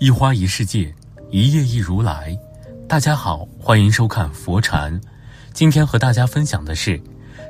[0.00, 0.94] 一花一世界，
[1.28, 2.38] 一叶一如来。
[2.86, 4.98] 大家好，欢迎收看佛禅。
[5.52, 7.02] 今天和大家分享的是：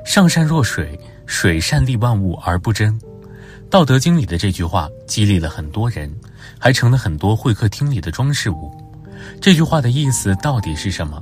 [0.03, 2.99] 上善若水，水善利万物而不争。
[3.69, 6.11] 《道德经》里的这句话激励了很多人，
[6.57, 8.71] 还成了很多会客厅里的装饰物。
[9.39, 11.21] 这句话的意思到底是什么？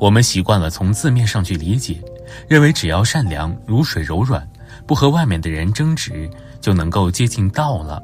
[0.00, 2.02] 我们习惯了从字面上去理解，
[2.48, 4.48] 认为只要善良如水柔软，
[4.86, 6.26] 不和外面的人争执，
[6.58, 8.00] 就能够接近道了。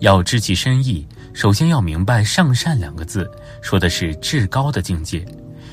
[0.00, 1.06] 要知其深意。
[1.34, 3.28] 首先要明白“上善”两个字，
[3.60, 5.26] 说的是至高的境界。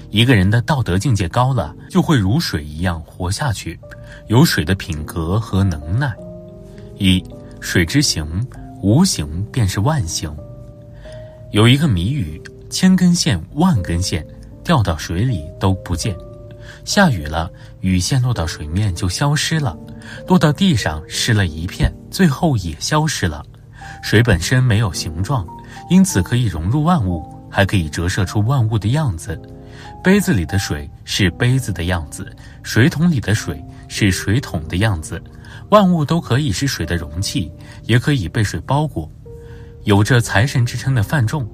[0.10, 3.80] 一个人的道德境界高了，就会如水一样活下去，
[4.26, 6.12] 有水的品格和能耐。
[6.98, 7.24] 一
[7.60, 8.28] 水之行，
[8.82, 10.36] 无形便是万形。
[11.52, 12.42] 有一个谜语：
[12.72, 14.26] 千根线、万根线，
[14.64, 16.18] 掉到水里都不见。
[16.84, 19.78] 下雨了，雨线落到水面就消失了，
[20.28, 23.46] 落到地上湿了一片，最后也消失了。
[24.04, 25.46] 水本身没有形状，
[25.90, 29.40] 因此可以融入万物，还可以折射出万物的样子。
[30.04, 32.30] 杯子里的水是杯子的样子，
[32.64, 35.22] 水桶里的水是水桶的样子。
[35.70, 37.52] 万物都可以是水的容器，
[37.84, 39.10] 也可以被水包裹。
[39.84, 41.48] 有着财神之称的范仲，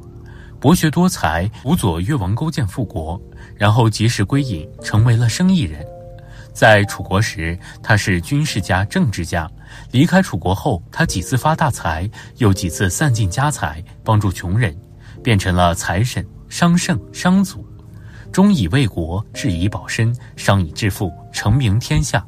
[0.59, 3.21] 博学多才，辅佐越王勾践复国，
[3.55, 5.85] 然后及时归隐，成为了生意人。
[6.57, 9.47] 在楚国时，他是军事家、政治家；
[9.91, 14.75] 离开楚国后，他几次发大财，又几次散尽家财，帮助穷人，
[15.23, 17.63] 变成了财神、商圣、商祖。
[18.31, 22.25] 忠以为国，智以保身，商以致富，成名天下。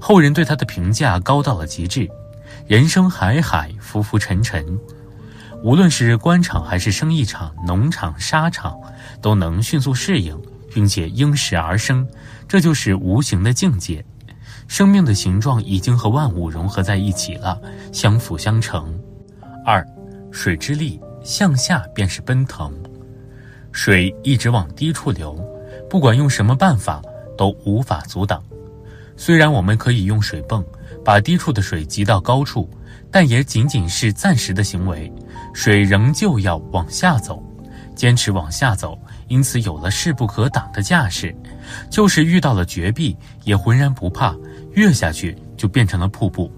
[0.00, 2.10] 后人对他的评价高到了极致。
[2.66, 4.76] 人生海海，浮浮沉沉，
[5.62, 8.76] 无论是官场还是生意场、农场、沙场，
[9.20, 10.36] 都能迅速适应。
[10.72, 12.06] 并且因时而生，
[12.48, 14.04] 这就是无形的境界。
[14.68, 17.60] 生命的形状已经和万物融合在一起了，
[17.92, 18.98] 相辅相成。
[19.64, 19.86] 二，
[20.30, 22.72] 水之力向下便是奔腾，
[23.70, 25.38] 水一直往低处流，
[25.90, 27.02] 不管用什么办法
[27.36, 28.42] 都无法阻挡。
[29.16, 30.64] 虽然我们可以用水泵
[31.04, 32.68] 把低处的水集到高处，
[33.10, 35.12] 但也仅仅是暂时的行为，
[35.52, 37.42] 水仍旧要往下走，
[37.94, 38.98] 坚持往下走。
[39.32, 41.34] 因此有了势不可挡的架势，
[41.88, 44.36] 就是遇到了绝壁也浑然不怕，
[44.72, 46.52] 越下去就变成了瀑布。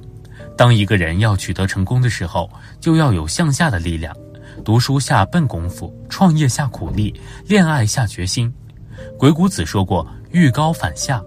[0.56, 4.12] 当一个人要取得成功的时候，就要有向下的力量。
[4.64, 7.14] 读书下笨功夫，创业下苦力，
[7.46, 8.52] 恋爱下决心。
[9.16, 11.22] 鬼谷子说过“欲高反下”，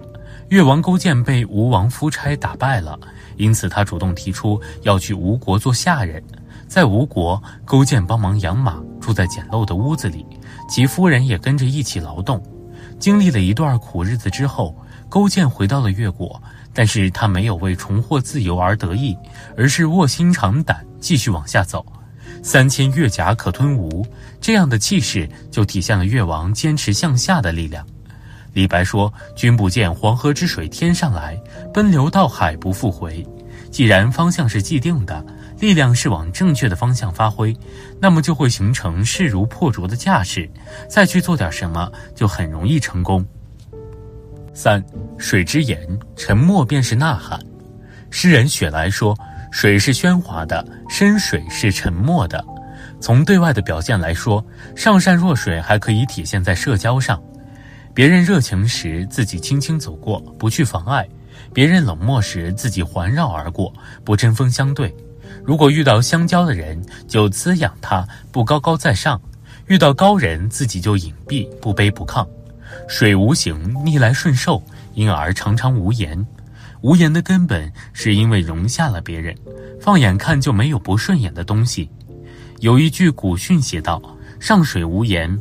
[0.52, 3.00] 越王勾践被吴王夫差打败了，
[3.38, 6.22] 因此他主动提出要去吴国做下人。
[6.68, 10.26] 在吴国，勾践帮忙养马，住在简陋的屋子里。
[10.68, 12.42] 其夫人也跟着一起劳动，
[13.00, 14.76] 经历了一段苦日子之后，
[15.08, 16.42] 勾践回到了越国，
[16.74, 19.18] 但是他没有为重获自由而得意，
[19.56, 21.86] 而是卧薪尝胆，继续往下走。
[22.44, 24.06] 三千越甲可吞吴，
[24.40, 27.86] 这样的气势就体现了越王坚持向下的力量。
[28.54, 31.40] 李白说：“君不见黄河之水天上来，
[31.74, 33.26] 奔流到海不复回。”
[33.72, 35.26] 既然方向是既定的。
[35.60, 37.56] 力量是往正确的方向发挥，
[38.00, 40.50] 那么就会形成势如破竹的架势，
[40.90, 43.26] 再去做点什么就很容易成功。
[44.54, 44.84] 三
[45.18, 45.80] 水之言，
[46.16, 47.40] 沉默便是呐喊。
[48.10, 49.18] 诗人雪莱说
[49.52, 52.44] ：“水是喧哗的，深水是沉默的。”
[53.00, 54.44] 从对外的表现来说，
[54.76, 57.22] 上善若水还可以体现在社交上。
[57.94, 61.04] 别人热情时，自己轻轻走过，不去妨碍；
[61.54, 63.72] 别人冷漠时，自己环绕而过，
[64.04, 64.96] 不针锋相对。
[65.48, 66.78] 如果遇到相交的人，
[67.08, 69.18] 就滋养他，不高高在上；
[69.68, 72.28] 遇到高人，自己就隐蔽，不卑不亢。
[72.90, 74.62] 水无形，逆来顺受，
[74.94, 76.28] 因而常常无言。
[76.82, 79.34] 无言的根本是因为容下了别人，
[79.80, 81.90] 放眼看就没有不顺眼的东西。
[82.60, 84.02] 有一句古训写道
[84.42, 85.34] ：“上水无言，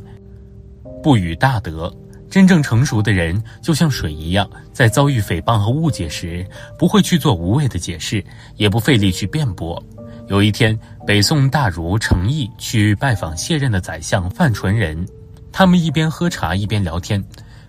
[1.03, 1.93] 不与大德。”
[2.31, 6.47] 真正成熟的人，就像水一样，在遭遇诽谤和误解时，
[6.79, 8.23] 不会去做无谓的解释，
[8.57, 9.83] 也不费力去辩驳。
[10.29, 10.77] 有一天，
[11.07, 15.07] 北宋大儒程颐去拜访卸任的宰相范纯仁，
[15.53, 17.23] 他们一边喝茶一边聊天。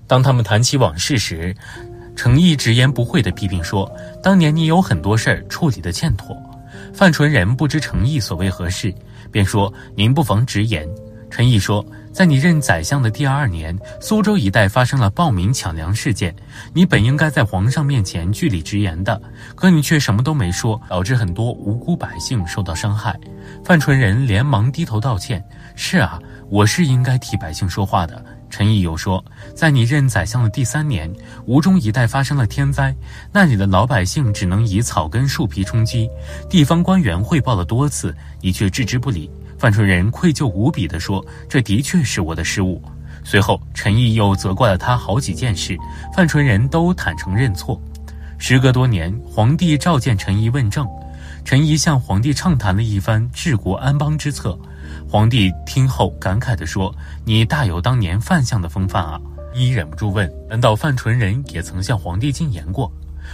[0.08, 1.56] 当他们谈起往事时，
[2.16, 3.92] 程颐直言不讳地批评说
[4.24, 6.36] ：“当年你有很多事儿处理得欠妥。”
[6.94, 8.92] 范纯仁不知程颐所为何事，
[9.32, 10.88] 便说：“您不妨直言。”
[11.30, 16.36] 陈毅说，在你任宰相的第二年，苏州一带发生了暴民抢粮事件，
[16.74, 19.22] 你本应该在皇上面前据理直言的，
[19.56, 23.20] 可你却什么都没说，导致很多无辜百姓受到伤害。
[23.64, 25.44] 范纯仁连忙低头道歉
[25.76, 26.20] ：“是啊，
[26.50, 29.24] 我是应该替百姓说话的。”陈毅又说，
[29.54, 31.14] 在你任宰相的第三年，
[31.46, 32.96] 吴中一带发生了天灾，
[33.32, 36.10] 那里的老百姓只能以草根树皮充饥，
[36.50, 39.30] 地方官员汇报了多次，你却置之不理。
[39.58, 42.82] 范纯仁愧疚无比地说：“这的确是我的失误。”
[43.24, 45.78] 随后，陈毅又责怪了他好几件事，
[46.16, 47.82] 范纯仁都坦诚认错。
[48.38, 50.88] 时隔多年，皇帝召见陈毅问政，
[51.44, 54.58] 陈毅向皇帝畅谈了一番治国安邦之策。
[55.10, 56.96] 皇帝听后感慨地说
[57.26, 59.20] ：“你大有当年范相的风范啊！”
[59.54, 62.92] 一忍不住问：“难道范纯仁也曾向皇帝进言过？”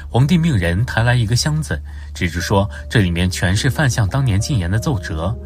[0.09, 1.79] 皇帝命人抬来一个箱子，
[2.15, 5.37] 指着说：“这里面全是范相当年进言的奏折。”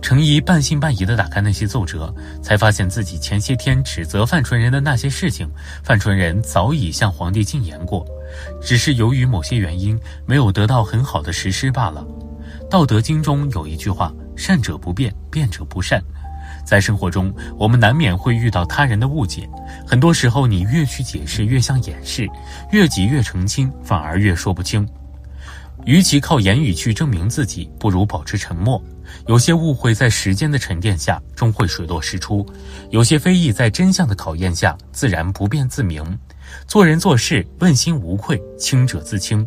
[0.00, 5.48] 程颐半信半疑地打开那些奏折，才发现自己前些天指责范纯仁的那些事情，
[5.82, 8.06] 范纯仁早已向皇帝进言过，
[8.62, 12.06] 只是由于某些原因没有得到很好的实施罢了。
[12.68, 16.02] 《道德经》中有一句话：“善者不辩，辩者不善。”
[16.64, 19.48] 在生活中，我们难免会遇到他人的误解，
[19.86, 22.26] 很多时候你越去解释，越像掩饰；
[22.72, 24.86] 越急越澄清，反而越说不清。
[25.84, 28.82] 与其靠言语去证明自己，不如保持沉默。
[29.26, 32.44] 有些误会在时间的沉淀下终会水落石出，
[32.90, 36.18] 有些非议在真相的考验下自然不辩自明。
[36.66, 39.46] 做人做事问心无愧，清者自清。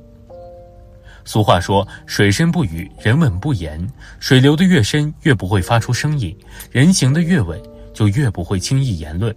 [1.24, 3.88] 俗话说：“水深不语，人稳不言。”
[4.20, 6.36] 水流得越深，越不会发出声音；
[6.72, 7.62] 人行得越稳，
[7.94, 9.36] 就越不会轻易言论。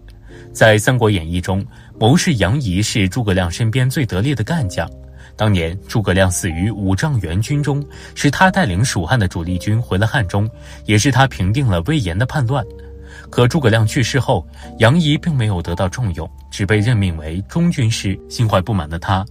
[0.53, 1.65] 在《三国演义》中，
[2.01, 4.89] 谋士杨仪是诸葛亮身边最得力的干将。
[5.37, 7.85] 当年诸葛亮死于五丈原军中，
[8.15, 10.49] 是他带领蜀汉的主力军回了汉中，
[10.85, 12.65] 也是他平定了魏延的叛乱。
[13.31, 14.47] 可诸葛亮去世后，
[14.79, 18.19] 杨仪并没有得到重用，只被任命为中军师。
[18.29, 19.25] 心怀不满的他，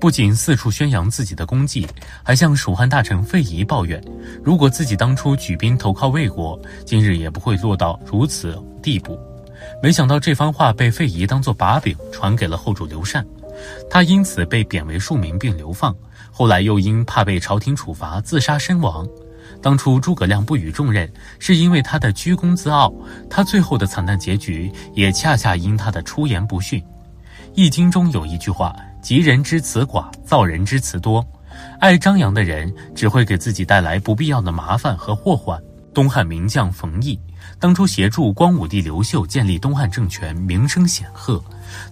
[0.00, 1.86] 不仅四处宣扬自己的功绩，
[2.24, 4.02] 还向蜀汉大臣费仪抱怨：
[4.42, 9.18] 如果自己当初举兵投靠魏国，今日也不会落到如此地步。
[9.82, 13.24] 没想到这番话被费仪当作把柄传给了后主刘禅。
[13.88, 15.94] 他因此被贬为庶民并流放，
[16.30, 19.06] 后来又因怕被朝廷处罚自杀身亡。
[19.62, 22.92] 当初诸葛亮不予重任，是因为他的居功自傲，
[23.28, 26.80] 他最后的惨淡结局也恰恰因他的出言不逊。
[27.54, 31.26] 《易经》中有一句话：“吉人之辞寡，造人之辞多。”
[31.80, 35.60] 爱张扬的人只会给自己带来不必要的麻烦和祸患。
[35.92, 37.18] 东汉名将冯异，
[37.58, 41.42] 当初协助光武帝刘秀建立东汉政权，名声显赫。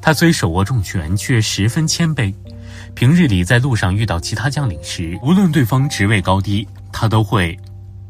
[0.00, 2.32] 他虽手握重权，却十分谦卑。
[2.94, 7.58] 平日里在路上遇到其他将领时，无论对方职位高低，他都会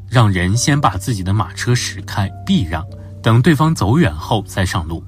[0.08, 2.84] 让人先把自己的马车驶开，避让，
[3.22, 5.02] 等对方走远后再上路。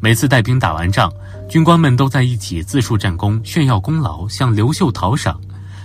[0.00, 1.12] 每次带兵打完仗，
[1.48, 5.40] 军官们都在一起自述战功，炫耀功劳，向刘秀讨赏。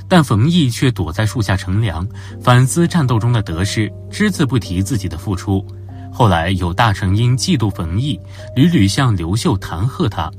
[0.08, 2.08] 但冯异却躲在树下乘凉，
[2.42, 5.66] 反思战斗中的得失，只字不提自己的付出。
[6.12, 8.20] 后来有大臣因嫉妒冯异，
[8.56, 10.32] 屡屡向刘秀弹劾他。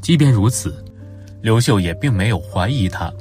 [0.00, 0.84] 即便如此，
[1.42, 3.12] 刘秀也并没有怀疑他，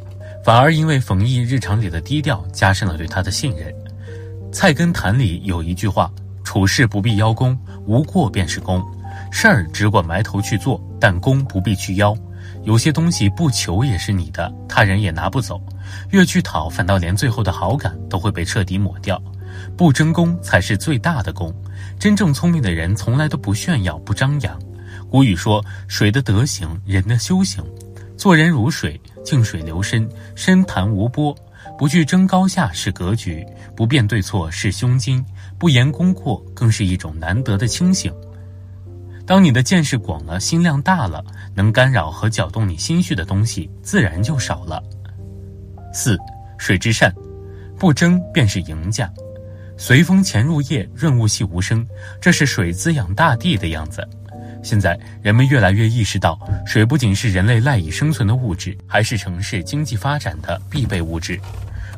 [0.43, 3.71] 反而因为冯异日常里的低调，加深了对他的信任。
[4.51, 6.11] 《菜根谭》里有一句话
[6.43, 7.55] ：“处事不必邀功，
[7.85, 8.83] 无过便是功。
[9.31, 12.15] 事儿只管埋头去做，但功不必去邀。
[12.63, 15.57] 有些东西不求也是你的，他人也拿不走；
[16.11, 19.21] 越去讨，反倒连最后的好感都会被彻底抹掉。
[19.75, 21.53] 不争功才是最大的功。”
[21.99, 24.59] 真正聪明的人从来都不炫耀、不张扬。
[25.09, 27.63] 古语说：“水的德行，人的修行。
[28.15, 31.35] 做人如水，静水流深，深潭无波。
[31.77, 35.23] 不去争高下是格局，不辩对错是胸襟，
[35.57, 38.13] 不言功过更是一种难得的清醒。
[39.25, 41.23] 当你的见识广了，心量大了，
[41.55, 44.83] 能干扰和搅动你心绪的东西自然就少了。
[45.93, 46.17] 四
[46.57, 47.13] 水之善，
[47.77, 49.11] 不争便是赢家。
[49.77, 51.85] 随风潜入夜，润物细无声，
[52.19, 54.07] 这是水滋养大地的样子。
[54.61, 61.39] 现在人们越来越意识到，水不仅是人类赖以生存的物质，还是城市经济发展的必备物质。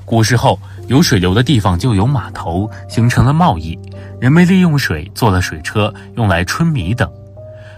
[0.05, 3.77] 古时候，有水流的地方就有码头，形成了贸易。
[4.19, 7.11] 人们利用水做了水车，用来春米等。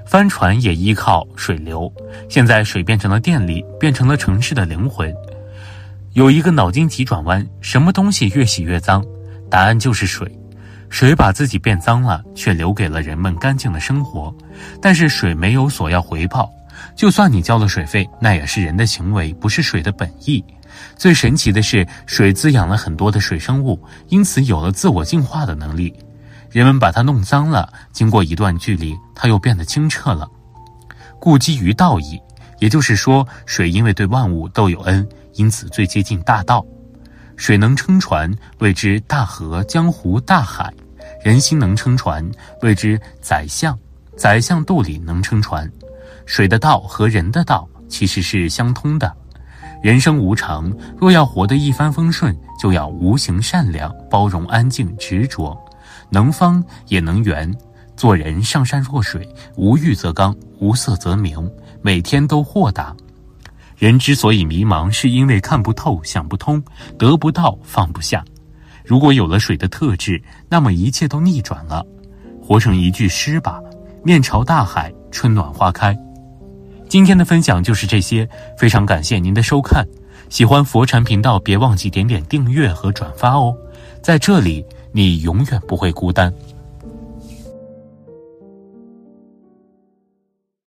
[0.05, 1.89] 帆船也依靠水流。
[2.27, 5.13] 现在水变成了电力，变成了城市的灵魂。
[6.13, 9.03] 有一个脑筋急转弯：什么东西越洗越脏？
[9.49, 10.31] 答案就是水，
[10.87, 14.31] 水把自己变脏了，却留给了人们干净的生活。
[14.79, 16.51] 但是水没有索要回报，
[16.95, 20.43] 就算你交了水费，那也是人的行为，不是水的本意。
[20.95, 25.91] 最神奇的是，水滋养了很多的水生物，因此有了自我净化的能力。
[26.51, 30.29] 人们把它弄脏了，经过一段距离，它又变得清澈了。
[31.19, 32.21] 故基于道义，
[32.59, 36.65] 也就是说，水因为对万物都有恩，因此最接近大道。
[37.35, 40.71] 水能撑船，谓之大河、江湖、大海；
[41.23, 42.29] 人心能撑船，
[42.61, 43.77] 谓之宰相。
[44.15, 45.69] 宰相肚里能撑船。
[46.25, 49.11] 水的道和人的道其实是相通的。
[49.81, 55.59] 人生无常，若要活得一帆风顺，就要无形善良、包容、安静、执着。
[56.09, 57.51] 能方也能圆。
[57.97, 61.51] 做人上善若水，无欲则刚，无色则明，
[61.83, 62.95] 每天都豁达。
[63.77, 66.63] 人之所以迷茫，是因为看不透、想不通、
[66.97, 68.23] 得不到、放不下。
[68.85, 71.85] 如果有了水的特质，那么一切都逆转了。
[72.41, 73.59] 活成一句诗吧，
[74.03, 75.97] 面朝大海，春暖花开。
[76.87, 79.85] 今天的分享就是这些，非常感谢您的收看。
[80.29, 83.55] 喜欢佛禅频道，别忘记点点订阅和转发哦。
[84.01, 86.33] 在这里，你永远不会孤单。